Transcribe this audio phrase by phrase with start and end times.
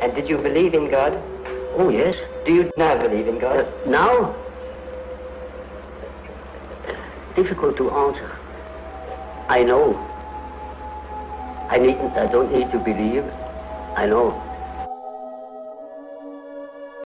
[0.00, 1.22] And did you believe in God?
[1.74, 2.16] Oh, yes.
[2.44, 3.58] Do you now believe in God?
[3.58, 4.36] Uh, now?
[7.34, 8.30] Difficult to answer.
[9.48, 10.06] I know.
[11.68, 12.16] I needn't.
[12.16, 13.30] I don't need to believe.
[13.96, 14.49] I know.